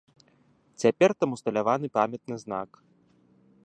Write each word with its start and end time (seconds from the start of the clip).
Цяпер 0.83 1.09
там 1.23 1.29
усталяваны 1.37 1.87
памятны 1.99 2.35
знак. 2.47 2.69